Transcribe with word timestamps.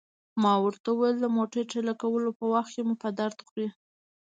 ما 0.41 0.53
ورته 0.63 0.87
وویل: 0.91 1.17
د 1.21 1.25
موټر 1.35 1.59
ټېله 1.71 1.93
کولو 2.01 2.29
په 2.39 2.45
وخت 2.53 2.71
کې 2.75 2.81
مو 2.87 2.93
په 3.01 3.09
درد 3.19 3.37
خوري. 3.47 3.67